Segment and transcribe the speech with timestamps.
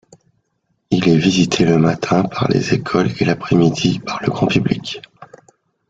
[0.89, 4.99] Il est visité le matin par les écoles et l’après-midi par le grand public.